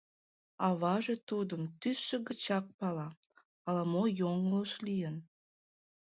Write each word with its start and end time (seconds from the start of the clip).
Аваже 0.67 1.15
тудым 1.29 1.61
тӱсшӧ 1.79 2.17
гычак 2.27 2.65
пала: 2.79 3.09
ала-мо 3.67 4.03
йоҥылыш 4.19 4.71
лийын. 4.85 5.15